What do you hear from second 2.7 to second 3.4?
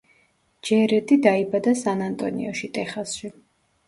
ტეხასში.